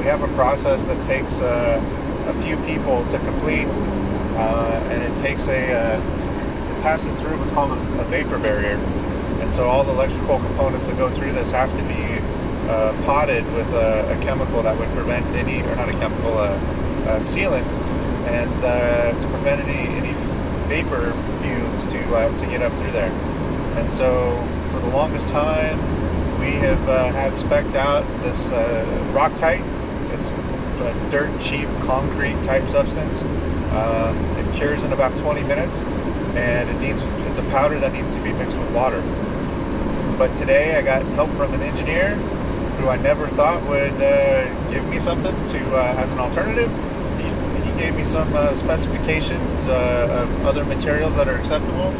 we 0.00 0.06
have 0.06 0.22
a 0.22 0.28
process 0.28 0.86
that 0.86 1.04
takes 1.04 1.40
uh, 1.40 1.78
a 2.26 2.42
few 2.42 2.56
people 2.64 3.04
to 3.08 3.18
complete, 3.18 3.66
uh, 3.66 4.80
and 4.88 5.02
it 5.02 5.20
takes 5.20 5.46
a 5.46 5.72
uh, 5.72 6.00
it 6.00 6.82
passes 6.82 7.12
through 7.20 7.38
what's 7.38 7.50
called 7.50 7.72
a, 7.72 8.00
a, 8.00 8.04
vapor 8.04 8.38
barrier, 8.38 8.76
and 9.42 9.52
so 9.52 9.68
all 9.68 9.84
the 9.84 9.92
electrical 9.92 10.38
components 10.38 10.86
that 10.86 10.96
go 10.96 11.10
through 11.10 11.32
this 11.32 11.50
have 11.50 11.70
to 11.76 11.82
be 11.82 12.19
uh, 12.68 12.92
potted 13.04 13.44
with 13.54 13.68
a, 13.68 14.16
a, 14.16 14.22
chemical 14.22 14.62
that 14.62 14.78
would 14.78 14.88
prevent 14.90 15.26
any, 15.34 15.62
or 15.62 15.74
not 15.76 15.88
a 15.88 15.92
chemical, 15.92 16.38
a, 16.38 16.54
a 17.06 17.18
sealant, 17.18 17.68
and 18.26 18.52
uh, 18.64 19.18
to 19.20 19.28
prevent 19.28 19.60
any 19.62 19.88
any 19.96 20.12
vapor 20.68 21.12
fumes 21.42 21.86
to 21.86 22.14
uh, 22.14 22.36
to 22.38 22.46
get 22.46 22.62
up 22.62 22.72
through 22.78 22.92
there. 22.92 23.10
And 23.76 23.90
so 23.90 24.36
for 24.72 24.80
the 24.80 24.88
longest 24.88 25.28
time, 25.28 25.78
we 26.38 26.52
have 26.52 26.88
uh, 26.88 27.10
had 27.12 27.32
specced 27.34 27.74
out 27.74 28.04
this 28.22 28.50
uh, 28.50 28.84
Rockite. 29.12 29.64
It's 30.12 30.30
a 30.80 31.10
dirt 31.10 31.40
cheap 31.40 31.68
concrete 31.84 32.42
type 32.42 32.68
substance. 32.68 33.22
Uh, 33.22 34.14
it 34.38 34.56
cures 34.56 34.84
in 34.84 34.92
about 34.92 35.16
20 35.18 35.42
minutes, 35.42 35.78
and 36.36 36.68
it 36.70 36.80
needs 36.80 37.02
it's 37.28 37.38
a 37.38 37.42
powder 37.50 37.78
that 37.78 37.92
needs 37.92 38.14
to 38.14 38.22
be 38.22 38.32
mixed 38.32 38.56
with 38.56 38.70
water. 38.72 39.00
But 40.18 40.34
today 40.36 40.76
I 40.76 40.82
got 40.82 41.02
help 41.14 41.30
from 41.32 41.54
an 41.54 41.62
engineer 41.62 42.18
who 42.80 42.88
I 42.88 42.96
never 42.96 43.28
thought 43.28 43.62
would 43.68 44.00
uh, 44.00 44.70
give 44.70 44.86
me 44.88 44.98
something 44.98 45.34
to 45.48 45.76
uh, 45.76 45.94
as 45.98 46.10
an 46.12 46.18
alternative. 46.18 46.70
He, 47.18 47.70
he 47.70 47.78
gave 47.78 47.94
me 47.94 48.04
some 48.04 48.32
uh, 48.34 48.56
specifications 48.56 49.60
uh, 49.68 50.22
of 50.22 50.46
other 50.46 50.64
materials 50.64 51.14
that 51.16 51.28
are 51.28 51.36
acceptable, 51.36 51.92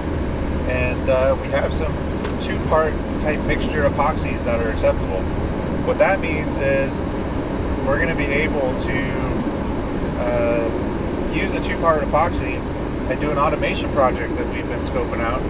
and 0.71 1.09
uh, 1.09 1.37
we 1.41 1.49
have 1.49 1.75
some 1.75 1.93
two-part 2.41 2.95
type 3.21 3.41
mixture 3.45 3.89
epoxies 3.89 4.43
that 4.45 4.61
are 4.61 4.71
acceptable. 4.71 5.21
What 5.87 5.99
that 5.99 6.21
means 6.21 6.57
is 6.57 6.99
we're 7.87 7.99
going 7.99 8.09
to 8.09 8.15
be 8.15 8.25
able 8.25 8.79
to 8.81 9.21
use 11.35 11.53
the 11.53 11.61
two-part 11.61 12.03
epoxy 12.03 12.57
and 13.09 13.21
do 13.21 13.31
an 13.31 13.39
automation 13.39 13.91
project 13.93 14.37
that 14.37 14.53
we've 14.53 14.67
been 14.69 14.81
scoping 14.81 15.21
out 15.21 15.41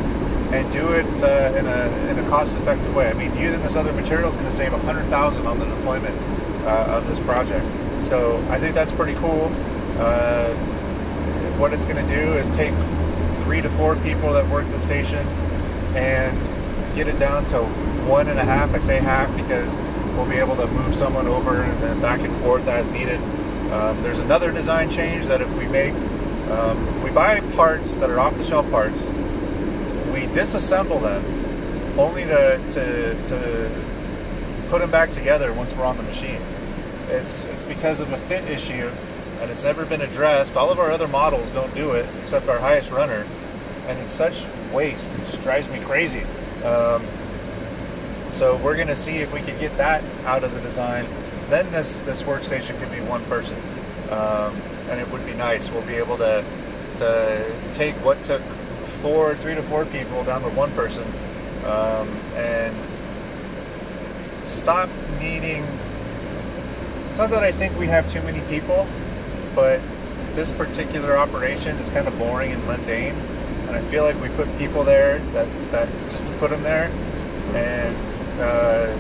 and 0.53 0.73
do 0.73 0.93
it 0.93 1.07
uh, 1.23 1.57
in 1.57 1.67
a 1.67 2.11
in 2.11 2.19
a 2.19 2.29
cost-effective 2.29 2.95
way. 2.95 3.09
I 3.09 3.15
mean, 3.15 3.37
using 3.37 3.63
this 3.63 3.77
other 3.77 3.93
material 3.93 4.29
is 4.29 4.37
going 4.37 4.49
to 4.49 4.55
save 4.55 4.73
a 4.73 4.79
hundred 4.79 5.09
thousand 5.09 5.47
on 5.47 5.59
the 5.59 5.67
deployment 5.67 6.17
uh, 6.67 6.97
of 6.97 7.07
this 7.09 7.21
project. 7.21 7.65
So 8.07 8.45
I 8.49 8.59
think 8.59 8.75
that's 8.75 8.93
pretty 8.93 9.15
cool. 9.15 9.53
Uh, 9.99 10.55
what 11.59 11.73
it's 11.73 11.85
going 11.85 12.05
to 12.05 12.15
do 12.17 12.33
is 12.35 12.49
take 12.51 12.75
three 13.45 13.61
to 13.61 13.69
four 13.71 13.97
people 13.97 14.33
that 14.33 14.49
work 14.49 14.69
the 14.71 14.79
station 14.79 15.27
and 15.95 16.97
get 16.97 17.07
it 17.07 17.19
down 17.19 17.45
to 17.47 17.63
one 18.09 18.29
and 18.29 18.39
a 18.39 18.45
half. 18.45 18.75
I 18.75 18.79
say 18.79 18.99
half 18.99 19.35
because 19.37 19.77
we'll 20.17 20.29
be 20.29 20.37
able 20.37 20.57
to 20.57 20.67
move 20.67 20.95
someone 20.95 21.27
over 21.27 21.63
and 21.63 21.83
then 21.83 22.01
back 22.01 22.21
and 22.21 22.35
forth 22.43 22.67
as 22.67 22.91
needed. 22.91 23.21
Um, 23.71 24.03
there's 24.03 24.19
another 24.19 24.51
design 24.51 24.91
change 24.91 25.27
that 25.27 25.41
if 25.41 25.49
we 25.57 25.67
make, 25.69 25.95
um, 26.51 27.03
we 27.03 27.11
buy 27.11 27.41
parts 27.55 27.97
that 27.97 28.11
are 28.11 28.19
off-the-shelf 28.19 28.69
parts, 28.71 29.09
we 30.13 30.21
disassemble 30.23 31.01
them 31.01 31.99
only 31.99 32.25
to, 32.25 32.59
to, 32.71 33.27
to 33.27 33.85
put 34.69 34.81
them 34.81 34.91
back 34.91 35.11
together 35.11 35.53
once 35.53 35.75
we're 35.75 35.85
on 35.85 35.97
the 35.97 36.03
machine. 36.03 36.41
It's, 37.09 37.45
it's 37.45 37.65
because 37.65 38.01
of 38.01 38.13
a 38.13 38.19
fit 38.29 38.45
issue 38.45 38.91
and 39.41 39.51
it's 39.51 39.65
never 39.65 39.85
been 39.85 40.03
addressed. 40.03 40.57
All 40.57 40.71
of 40.71 40.79
our 40.79 40.91
other 40.91 41.09
models 41.09 41.51
don't 41.51 41.75
do 41.75 41.93
it 41.93 42.09
except 42.23 42.49
our 42.49 42.59
highest 42.59 42.91
runner 42.91 43.27
and 43.87 43.99
it's 43.99 44.13
such 44.13 44.47
waste. 44.73 45.15
It 45.15 45.19
just 45.27 45.41
drives 45.41 45.69
me 45.69 45.81
crazy. 45.81 46.23
Um, 46.65 47.07
so 48.31 48.57
we're 48.59 48.77
going 48.77 48.89
to 48.89 48.97
see 48.97 49.17
if 49.17 49.33
we 49.33 49.41
can 49.41 49.59
get 49.59 49.77
that 49.79 50.05
out 50.25 50.45
of 50.45 50.55
the 50.55 50.61
design. 50.61 51.09
Then 51.49 51.73
this 51.73 51.99
this 52.01 52.23
workstation 52.23 52.79
could 52.79 52.93
be 52.93 53.01
one 53.01 53.25
person, 53.25 53.57
um, 54.11 54.55
and 54.89 55.01
it 55.01 55.11
would 55.11 55.27
be 55.27 55.35
nice. 55.35 55.69
We'll 55.69 55.83
be 55.83 55.97
able 55.97 56.17
to 56.19 56.45
to 56.95 57.73
take 57.73 57.97
what 58.05 58.23
took 58.23 58.43
four, 59.03 59.35
three 59.37 59.55
to 59.55 59.63
four 59.63 59.85
people 59.87 60.25
down 60.25 60.43
to 60.43 60.49
one 60.51 60.73
person, 60.73 61.05
um, 61.65 62.09
and 62.35 62.75
stop 64.47 64.89
needing. 65.21 65.65
It's 67.11 67.19
not 67.19 67.31
that 67.31 67.43
I 67.43 67.53
think 67.53 67.79
we 67.79 67.87
have 67.87 68.11
too 68.11 68.23
many 68.23 68.41
people, 68.49 68.87
but 69.55 69.81
this 70.35 70.53
particular 70.53 71.17
operation 71.17 71.77
is 71.79 71.89
kind 71.89 72.07
of 72.07 72.17
boring 72.19 72.53
and 72.53 72.65
mundane, 72.67 73.15
and 73.67 73.71
I 73.71 73.81
feel 73.91 74.05
like 74.05 74.21
we 74.23 74.29
put 74.31 74.49
people 74.59 74.85
there 74.85 75.19
that 75.33 75.49
that 75.73 75.89
just 76.11 76.27
to 76.27 76.33
put 76.39 76.51
them 76.51 76.63
there, 76.63 76.91
and 77.55 77.97
uh, 78.41 78.97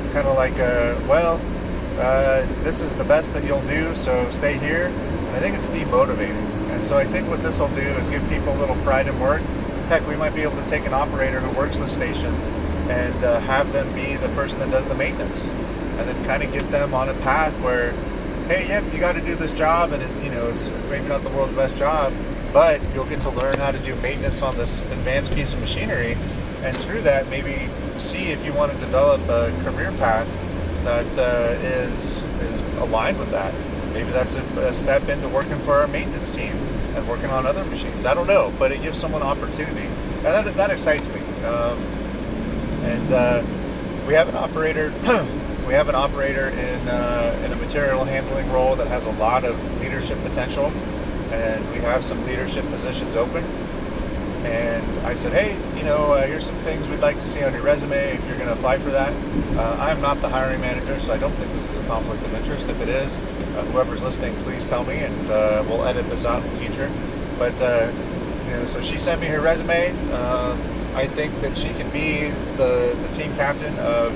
it's 0.00 0.08
kind 0.08 0.26
of 0.26 0.36
like, 0.36 0.56
well, 1.08 1.40
uh, 1.98 2.46
this 2.62 2.80
is 2.80 2.94
the 2.94 3.04
best 3.04 3.32
that 3.34 3.44
you'll 3.44 3.60
do, 3.62 3.94
so 3.94 4.30
stay 4.30 4.56
here. 4.56 4.86
And 4.86 5.36
I 5.36 5.40
think 5.40 5.56
it's 5.56 5.68
demotivating. 5.68 6.49
And 6.70 6.84
so 6.84 6.96
I 6.96 7.04
think 7.04 7.28
what 7.28 7.42
this 7.42 7.60
will 7.60 7.68
do 7.68 7.80
is 7.80 8.06
give 8.06 8.26
people 8.28 8.54
a 8.54 8.58
little 8.58 8.76
pride 8.76 9.06
in 9.06 9.18
work. 9.20 9.42
Heck, 9.88 10.06
we 10.06 10.16
might 10.16 10.34
be 10.34 10.42
able 10.42 10.56
to 10.56 10.66
take 10.66 10.86
an 10.86 10.94
operator 10.94 11.40
who 11.40 11.56
works 11.58 11.78
the 11.78 11.88
station 11.88 12.34
and 12.88 13.24
uh, 13.24 13.40
have 13.40 13.72
them 13.72 13.92
be 13.94 14.16
the 14.16 14.28
person 14.30 14.58
that 14.60 14.70
does 14.70 14.86
the 14.86 14.94
maintenance, 14.94 15.46
and 15.48 16.08
then 16.08 16.24
kind 16.24 16.42
of 16.42 16.52
get 16.52 16.68
them 16.70 16.92
on 16.92 17.08
a 17.08 17.14
path 17.14 17.56
where, 17.60 17.92
hey, 18.48 18.66
yep, 18.66 18.82
you 18.92 18.98
got 18.98 19.12
to 19.12 19.20
do 19.20 19.36
this 19.36 19.52
job, 19.52 19.92
and 19.92 20.02
it, 20.02 20.24
you 20.24 20.30
know 20.30 20.48
it's, 20.48 20.66
it's 20.66 20.86
maybe 20.86 21.06
not 21.06 21.22
the 21.22 21.30
world's 21.30 21.52
best 21.52 21.76
job, 21.76 22.12
but 22.52 22.80
you'll 22.92 23.04
get 23.04 23.20
to 23.20 23.30
learn 23.30 23.56
how 23.58 23.70
to 23.70 23.78
do 23.78 23.94
maintenance 23.96 24.42
on 24.42 24.56
this 24.56 24.80
advanced 24.80 25.32
piece 25.34 25.52
of 25.52 25.60
machinery, 25.60 26.16
and 26.62 26.76
through 26.76 27.02
that 27.02 27.28
maybe 27.28 27.68
see 27.96 28.30
if 28.30 28.44
you 28.44 28.52
want 28.52 28.72
to 28.72 28.78
develop 28.78 29.20
a 29.28 29.52
career 29.62 29.92
path 29.92 30.26
that 30.84 31.18
uh, 31.18 31.58
is 31.60 32.16
is 32.42 32.60
aligned 32.78 33.18
with 33.18 33.30
that. 33.30 33.54
Maybe 34.00 34.12
that's 34.12 34.34
a, 34.34 34.42
a, 34.60 34.72
step 34.72 35.10
into 35.10 35.28
working 35.28 35.60
for 35.60 35.74
our 35.74 35.86
maintenance 35.86 36.30
team 36.30 36.52
and 36.96 37.06
working 37.06 37.26
on 37.26 37.44
other 37.44 37.62
machines. 37.66 38.06
I 38.06 38.14
don't 38.14 38.26
know, 38.26 38.50
but 38.58 38.72
it 38.72 38.80
gives 38.80 38.98
someone 38.98 39.20
opportunity, 39.20 39.86
and 39.86 40.24
that, 40.24 40.56
that 40.56 40.70
excites 40.70 41.06
me. 41.08 41.20
Um, 41.44 41.78
and 42.82 43.12
uh, 43.12 43.42
we 44.08 44.14
have 44.14 44.30
an 44.30 44.36
operator. 44.36 44.90
we 45.66 45.74
have 45.74 45.90
an 45.90 45.94
operator 45.94 46.48
in 46.48 46.88
uh, 46.88 47.42
in 47.44 47.52
a 47.52 47.56
material 47.56 48.04
handling 48.04 48.50
role 48.50 48.74
that 48.74 48.86
has 48.86 49.04
a 49.04 49.12
lot 49.12 49.44
of 49.44 49.54
leadership 49.82 50.18
potential, 50.22 50.68
and 51.30 51.70
we 51.70 51.80
have 51.80 52.02
some 52.02 52.24
leadership 52.24 52.64
positions 52.70 53.16
open 53.16 53.44
and 54.44 55.06
I 55.06 55.14
said, 55.14 55.32
hey, 55.32 55.54
you 55.76 55.84
know, 55.84 56.14
uh, 56.14 56.26
here's 56.26 56.46
some 56.46 56.56
things 56.64 56.88
we'd 56.88 57.00
like 57.00 57.20
to 57.20 57.26
see 57.26 57.42
on 57.42 57.52
your 57.52 57.62
resume 57.62 58.14
if 58.14 58.24
you're 58.26 58.36
going 58.36 58.48
to 58.48 58.54
apply 58.54 58.78
for 58.78 58.90
that. 58.90 59.12
Uh, 59.56 59.76
I'm 59.78 60.00
not 60.00 60.20
the 60.22 60.30
hiring 60.30 60.60
manager, 60.62 60.98
so 60.98 61.12
I 61.12 61.18
don't 61.18 61.34
think 61.36 61.52
this 61.52 61.68
is 61.68 61.76
a 61.76 61.84
conflict 61.84 62.24
of 62.24 62.32
interest. 62.32 62.70
If 62.70 62.80
it 62.80 62.88
is, 62.88 63.16
whoever's 63.66 64.02
listening, 64.02 64.34
please 64.44 64.66
tell 64.66 64.84
me, 64.84 64.98
and 64.98 65.30
uh, 65.30 65.64
we'll 65.68 65.84
edit 65.84 66.08
this 66.08 66.24
out 66.24 66.44
in 66.44 66.52
the 66.52 66.60
future. 66.60 66.90
But 67.38 67.54
uh, 67.60 67.92
you 68.46 68.50
know, 68.52 68.66
so 68.66 68.82
she 68.82 68.98
sent 68.98 69.20
me 69.20 69.26
her 69.28 69.40
resume. 69.40 69.90
Um, 70.12 70.60
I 70.94 71.06
think 71.06 71.40
that 71.40 71.56
she 71.56 71.68
can 71.70 71.88
be 71.90 72.30
the, 72.56 72.96
the 73.00 73.08
team 73.12 73.32
captain 73.34 73.78
of 73.78 74.12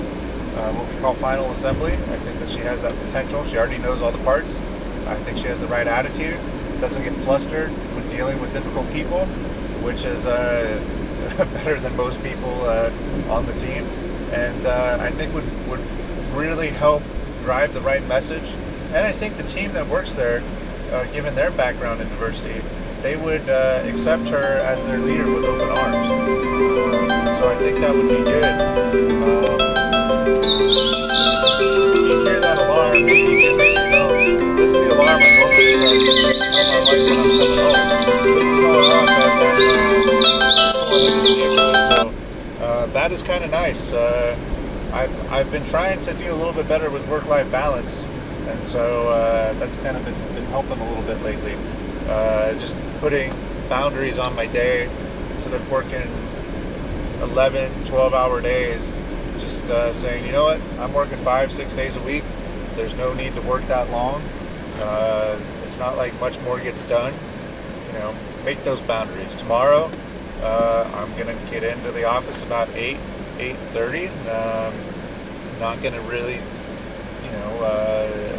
uh, 0.57 0.73
what 0.73 0.93
we 0.93 0.99
call 0.99 1.13
final 1.15 1.51
assembly. 1.51 1.93
I 1.93 2.19
think 2.19 2.39
that 2.39 2.49
she 2.49 2.59
has 2.59 2.81
that 2.81 2.97
potential. 3.05 3.45
She 3.45 3.57
already 3.57 3.77
knows 3.77 4.01
all 4.01 4.11
the 4.11 4.23
parts. 4.23 4.59
I 5.07 5.15
think 5.23 5.37
she 5.37 5.45
has 5.45 5.59
the 5.59 5.67
right 5.67 5.87
attitude. 5.87 6.39
Doesn't 6.81 7.03
get 7.03 7.15
flustered 7.23 7.69
when 7.69 8.09
dealing 8.09 8.41
with 8.41 8.51
difficult 8.53 8.91
people 8.91 9.27
which 9.85 10.03
is 10.03 10.25
uh, 10.25 10.81
better 11.37 11.79
than 11.79 11.95
most 11.95 12.21
people 12.23 12.61
uh, 12.63 12.91
on 13.29 13.45
the 13.45 13.53
team, 13.53 13.85
and 14.33 14.65
uh, 14.65 14.97
I 14.99 15.11
think 15.11 15.33
would 15.33 15.67
would 15.67 15.85
really 16.33 16.69
help 16.69 17.03
drive 17.41 17.73
the 17.73 17.81
right 17.81 18.03
message. 18.07 18.55
And 18.95 19.05
I 19.05 19.11
think 19.11 19.35
the 19.35 19.43
team 19.43 19.73
that 19.73 19.85
works 19.89 20.13
there, 20.13 20.41
uh, 20.93 21.03
given 21.11 21.35
their 21.35 21.51
background 21.51 21.99
in 21.99 22.07
diversity, 22.07 22.61
they 23.01 23.17
would 23.17 23.49
uh, 23.49 23.83
accept 23.85 24.29
her 24.29 24.37
as 24.37 24.81
their 24.87 24.99
leader 24.99 25.29
with 25.29 25.43
open 25.43 25.67
arms. 25.67 26.07
So 27.37 27.51
I 27.51 27.57
think 27.59 27.81
that 27.81 27.93
would 27.93 28.07
be 28.07 28.23
good. 28.23 28.45
Um, 28.45 29.59
you 32.07 32.23
hear 32.23 32.39
that 32.39 32.57
alarm, 32.57 32.95
you 32.95 33.25
can 33.41 33.57
make 33.57 33.77
it 33.77 33.91
know. 33.91 34.07
This 34.55 34.71
is 34.71 34.77
the 34.77 34.95
alarm 34.95 35.09
I 35.09 35.35
normally 35.39 35.57
tell 35.59 36.15
my 36.15 36.79
wife 36.87 37.03
when 37.03 37.19
I'm 37.19 37.27
coming 37.35 37.59
home. 37.59 37.83
This 38.23 38.47
is 38.47 38.59
going 38.61 38.91
off 38.95 39.09
as 39.11 39.35
I 39.43 39.55
so 41.91 42.63
uh, 42.63 42.85
that 42.93 43.11
is 43.11 43.21
kind 43.21 43.43
of 43.43 43.51
nice. 43.51 43.91
Uh, 43.91 44.37
I've, 44.93 45.13
I've 45.29 45.51
been 45.51 45.65
trying 45.65 45.99
to 45.99 46.13
do 46.13 46.31
a 46.31 46.33
little 46.33 46.53
bit 46.53 46.69
better 46.69 46.89
with 46.89 47.05
work-life 47.09 47.51
balance, 47.51 48.05
and 48.47 48.63
so 48.63 49.09
uh, 49.09 49.53
that's 49.53 49.75
kind 49.77 49.97
of 49.97 50.05
been, 50.05 50.13
been, 50.33 50.45
helping 50.47 50.79
a 50.79 50.89
little 50.89 51.03
bit 51.03 51.21
lately. 51.23 51.57
Uh, 52.07 52.53
just 52.59 52.75
putting 52.99 53.33
boundaries 53.69 54.19
on 54.19 54.35
my 54.35 54.45
day 54.45 54.89
instead 55.33 55.53
of 55.53 55.71
working 55.71 56.07
11, 57.21 57.85
12-hour 57.85 58.41
days. 58.41 58.91
Just 59.37 59.63
uh, 59.65 59.91
saying, 59.93 60.25
you 60.25 60.31
know 60.31 60.45
what, 60.45 60.61
I'm 60.79 60.93
working 60.93 61.17
five, 61.23 61.51
six 61.51 61.73
days 61.73 61.95
a 61.95 62.01
week. 62.01 62.23
There's 62.75 62.93
no 62.95 63.13
need 63.13 63.35
to 63.35 63.41
work 63.41 63.63
that 63.67 63.89
long. 63.89 64.21
Uh, 64.79 65.39
it's 65.65 65.77
not 65.77 65.97
like 65.97 66.17
much 66.19 66.39
more 66.41 66.59
gets 66.59 66.83
done. 66.83 67.13
You 67.87 67.93
know, 67.93 68.15
make 68.43 68.63
those 68.63 68.81
boundaries. 68.81 69.35
Tomorrow, 69.35 69.89
uh, 70.41 70.89
I'm 70.93 71.17
gonna 71.17 71.37
get 71.49 71.63
into 71.63 71.91
the 71.91 72.03
office 72.03 72.43
about 72.43 72.69
eight, 72.75 72.97
eight 73.39 73.57
thirty. 73.71 74.07
Um, 74.07 74.73
not 75.59 75.81
gonna 75.81 76.01
really, 76.01 76.35
you 76.35 77.31
know, 77.31 77.63
uh, 77.63 78.34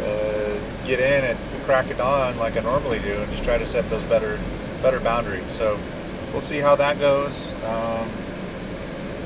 get 0.87 0.99
in 0.99 1.23
at 1.23 1.51
the 1.51 1.59
crack 1.65 1.89
of 1.91 1.97
dawn 1.97 2.37
like 2.37 2.57
I 2.57 2.61
normally 2.61 2.99
do, 2.99 3.13
and 3.13 3.31
just 3.31 3.43
try 3.43 3.57
to 3.57 3.65
set 3.65 3.89
those 3.89 4.03
better, 4.05 4.39
better 4.81 4.99
boundaries. 4.99 5.51
So 5.51 5.79
we'll 6.31 6.41
see 6.41 6.59
how 6.59 6.75
that 6.77 6.99
goes. 6.99 7.51
Um, 7.63 8.09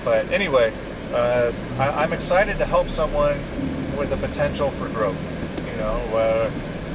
but 0.03 0.29
anyway, 0.31 0.73
uh, 1.13 1.51
I, 1.77 2.03
am 2.03 2.13
excited 2.13 2.57
to 2.57 2.65
help 2.65 2.89
someone 2.89 3.37
with 3.95 4.09
the 4.09 4.17
potential 4.17 4.71
for 4.71 4.89
growth. 4.89 5.21
You 5.67 5.77
know, 5.77 5.97
uh, 6.15 6.51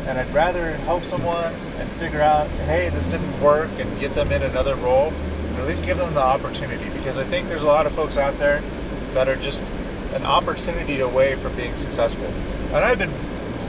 and 0.07 0.19
I'd 0.19 0.33
rather 0.35 0.77
help 0.79 1.05
someone 1.05 1.55
and 1.55 1.91
figure 1.93 2.21
out, 2.21 2.49
hey, 2.67 2.91
this 2.91 3.07
didn't 3.07 3.41
work, 3.41 3.71
and 3.79 3.99
get 4.01 4.15
them 4.15 4.33
in 4.33 4.43
another 4.43 4.75
role 4.75 5.13
or 5.57 5.63
at 5.63 5.67
least 5.67 5.85
give 5.85 5.97
them 5.97 6.13
the 6.15 6.23
opportunity 6.23 6.89
because 6.91 7.19
I 7.19 7.25
think 7.25 7.49
there's 7.49 7.63
a 7.63 7.67
lot 7.67 7.87
of 7.87 7.95
folks 7.95 8.17
out 8.17 8.39
there 8.39 8.63
that 9.15 9.29
are 9.29 9.37
just 9.37 9.63
an 10.13 10.25
opportunity 10.25 11.01
away 11.01 11.35
from 11.37 11.57
being 11.57 11.77
successful. 11.77 12.27
And 12.27 12.77
I've 12.77 12.99
been 12.99 13.15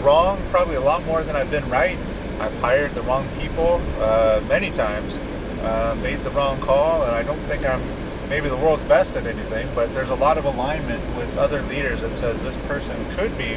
wrong 0.04 0.42
probably 0.50 0.76
a 0.76 0.82
lot 0.82 1.04
more 1.06 1.24
than 1.24 1.36
I've 1.36 1.52
been 1.52 1.68
right. 1.70 1.98
I've 2.40 2.56
hired 2.56 2.94
the 2.94 3.02
wrong 3.02 3.28
people 3.40 3.82
uh, 4.00 4.42
many 4.48 4.72
times, 4.72 5.16
uh, 5.64 5.98
made 6.02 6.24
the 6.24 6.32
wrong 6.32 6.60
call, 6.62 7.04
and 7.04 7.16
I 7.16 7.24
don't 7.24 7.40
think 7.48 7.66
I'm 7.66 7.82
maybe 8.30 8.50
the 8.50 8.58
world's 8.58 8.84
best 8.84 9.16
at 9.16 9.26
anything, 9.26 9.70
but 9.74 9.94
there's 9.94 10.10
a 10.10 10.16
lot 10.16 10.38
of 10.38 10.46
alignment 10.46 11.04
with 11.16 11.38
other 11.38 11.62
leaders 11.64 12.02
that 12.02 12.16
says 12.16 12.40
this 12.42 12.58
person 12.68 12.96
could 13.16 13.36
be 13.38 13.56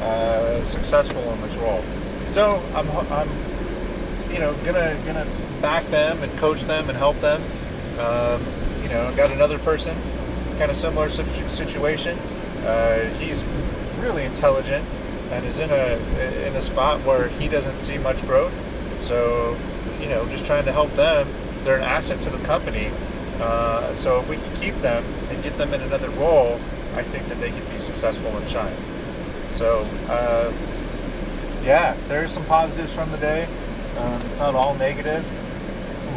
uh, 0.00 0.64
successful 0.64 1.22
in 1.32 1.40
this 1.42 1.54
role. 1.56 1.84
So 2.30 2.62
I'm, 2.74 2.88
I'm, 3.12 3.28
you 4.32 4.38
know, 4.38 4.54
gonna 4.64 5.00
gonna 5.04 5.26
back 5.60 5.86
them 5.88 6.22
and 6.22 6.36
coach 6.38 6.62
them 6.62 6.88
and 6.88 6.96
help 6.96 7.20
them. 7.20 7.42
Um, 7.98 8.42
you 8.82 8.88
know, 8.88 9.12
got 9.16 9.30
another 9.30 9.58
person, 9.58 9.96
kind 10.58 10.70
of 10.70 10.76
similar 10.76 11.10
situation. 11.10 12.18
Uh, 12.64 13.08
he's 13.18 13.44
really 14.00 14.24
intelligent 14.24 14.86
and 15.30 15.44
is 15.44 15.58
in 15.58 15.70
a 15.70 15.96
in 16.46 16.56
a 16.56 16.62
spot 16.62 17.04
where 17.04 17.28
he 17.28 17.48
doesn't 17.48 17.80
see 17.80 17.98
much 17.98 18.24
growth. 18.26 18.52
So, 19.00 19.56
you 20.00 20.08
know, 20.08 20.26
just 20.28 20.46
trying 20.46 20.64
to 20.64 20.72
help 20.72 20.90
them. 20.94 21.28
They're 21.62 21.76
an 21.76 21.82
asset 21.82 22.22
to 22.22 22.30
the 22.30 22.38
company. 22.44 22.90
Uh, 23.40 23.94
so 23.94 24.20
if 24.20 24.28
we 24.28 24.36
can 24.36 24.56
keep 24.56 24.76
them 24.76 25.04
and 25.30 25.42
get 25.42 25.58
them 25.58 25.74
in 25.74 25.82
another 25.82 26.10
role, 26.10 26.60
I 26.94 27.02
think 27.02 27.28
that 27.28 27.40
they 27.40 27.50
can 27.50 27.72
be 27.72 27.78
successful 27.78 28.34
and 28.36 28.48
shine. 28.48 28.76
So, 29.52 29.80
uh, 30.08 30.52
yeah, 31.64 31.96
there's 32.08 32.32
some 32.32 32.44
positives 32.46 32.92
from 32.92 33.10
the 33.10 33.18
day. 33.18 33.48
Um, 33.98 34.22
it's 34.22 34.38
not 34.38 34.54
all 34.54 34.74
negative. 34.74 35.24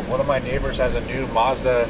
One 0.07 0.19
of 0.21 0.27
my 0.27 0.39
neighbors 0.39 0.77
has 0.77 0.95
a 0.95 1.01
new 1.01 1.27
Mazda 1.27 1.89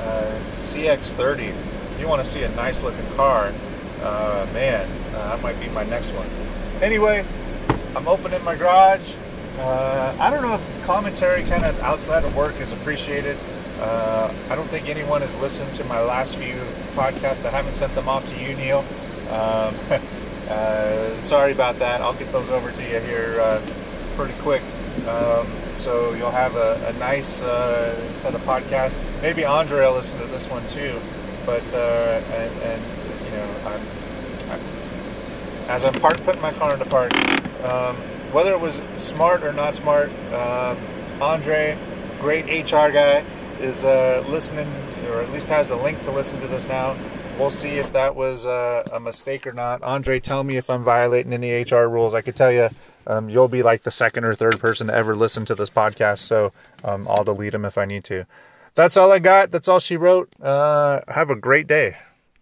uh, 0.00 0.40
CX-30. 0.54 1.54
If 1.94 2.00
you 2.00 2.08
want 2.08 2.24
to 2.24 2.30
see 2.30 2.42
a 2.42 2.48
nice 2.50 2.82
looking 2.82 3.06
car, 3.14 3.52
uh, 4.02 4.46
man, 4.52 4.88
uh, 5.14 5.30
that 5.30 5.42
might 5.42 5.58
be 5.60 5.68
my 5.68 5.84
next 5.84 6.10
one. 6.12 6.28
Anyway, 6.82 7.24
I'm 7.94 8.06
opening 8.06 8.44
my 8.44 8.54
garage. 8.54 9.14
Uh, 9.58 10.14
I 10.20 10.28
don't 10.28 10.42
know 10.42 10.54
if 10.54 10.84
commentary 10.84 11.42
kind 11.44 11.64
of 11.64 11.78
outside 11.80 12.24
of 12.24 12.36
work 12.36 12.60
is 12.60 12.72
appreciated. 12.72 13.38
Uh, 13.80 14.32
I 14.50 14.54
don't 14.54 14.68
think 14.68 14.86
anyone 14.86 15.22
has 15.22 15.34
listened 15.36 15.72
to 15.74 15.84
my 15.84 16.00
last 16.02 16.36
few 16.36 16.54
podcasts. 16.94 17.44
I 17.46 17.50
haven't 17.50 17.76
sent 17.76 17.94
them 17.94 18.08
off 18.08 18.26
to 18.26 18.38
you, 18.38 18.54
Neil. 18.54 18.84
Um, 19.30 19.74
uh, 20.50 21.20
sorry 21.20 21.52
about 21.52 21.78
that. 21.78 22.02
I'll 22.02 22.14
get 22.14 22.30
those 22.30 22.50
over 22.50 22.70
to 22.70 22.82
you 22.82 23.00
here 23.00 23.40
uh, 23.40 23.62
pretty 24.14 24.34
quick. 24.40 24.62
Um, 25.06 25.50
so 25.78 26.12
you'll 26.12 26.30
have 26.30 26.56
a, 26.56 26.88
a 26.88 26.92
nice 26.98 27.40
uh, 27.40 28.14
set 28.14 28.34
of 28.34 28.42
podcasts. 28.42 28.98
Maybe 29.22 29.46
Andre 29.46 29.86
will 29.86 29.94
listen 29.94 30.18
to 30.18 30.26
this 30.26 30.48
one 30.48 30.66
too. 30.66 31.00
But 31.46 31.72
uh, 31.72 32.20
and, 32.32 32.62
and, 32.62 32.82
you 33.24 33.30
know, 33.30 33.54
I'm, 33.64 34.50
I'm, 34.50 34.75
as 35.68 35.84
I'm 35.84 35.94
park, 35.94 36.16
putting 36.24 36.42
my 36.42 36.52
car 36.52 36.72
in 36.72 36.78
the 36.78 36.84
park, 36.86 37.12
um, 37.64 37.96
whether 38.32 38.52
it 38.52 38.60
was 38.60 38.80
smart 38.96 39.42
or 39.42 39.52
not 39.52 39.74
smart, 39.74 40.10
um, 40.32 40.78
Andre, 41.20 41.76
great 42.20 42.44
HR 42.46 42.90
guy, 42.90 43.24
is 43.60 43.84
uh, 43.84 44.24
listening, 44.28 44.70
or 45.08 45.20
at 45.20 45.30
least 45.32 45.48
has 45.48 45.68
the 45.68 45.76
link 45.76 46.00
to 46.02 46.10
listen 46.10 46.40
to 46.40 46.46
this 46.46 46.68
now. 46.68 46.96
We'll 47.38 47.50
see 47.50 47.70
if 47.70 47.92
that 47.92 48.14
was 48.14 48.46
uh, 48.46 48.86
a 48.92 49.00
mistake 49.00 49.46
or 49.46 49.52
not. 49.52 49.82
Andre, 49.82 50.20
tell 50.20 50.42
me 50.42 50.56
if 50.56 50.70
I'm 50.70 50.84
violating 50.84 51.32
any 51.32 51.50
HR 51.62 51.86
rules. 51.86 52.14
I 52.14 52.22
could 52.22 52.36
tell 52.36 52.52
you, 52.52 52.70
um, 53.06 53.28
you'll 53.28 53.48
be 53.48 53.62
like 53.62 53.82
the 53.82 53.90
second 53.90 54.24
or 54.24 54.34
third 54.34 54.58
person 54.58 54.86
to 54.86 54.94
ever 54.94 55.14
listen 55.14 55.44
to 55.46 55.54
this 55.54 55.70
podcast, 55.70 56.20
so 56.20 56.52
um, 56.84 57.06
I'll 57.08 57.24
delete 57.24 57.52
them 57.52 57.64
if 57.64 57.76
I 57.76 57.84
need 57.84 58.04
to. 58.04 58.26
That's 58.74 58.96
all 58.96 59.10
I 59.12 59.18
got. 59.18 59.50
That's 59.50 59.68
all 59.68 59.80
she 59.80 59.96
wrote. 59.96 60.28
Uh, 60.40 61.00
have 61.08 61.30
a 61.30 61.36
great 61.36 61.66
day. 61.66 61.96